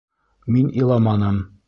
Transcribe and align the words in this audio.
—Мин 0.53 0.67
иламаным. 0.79 1.37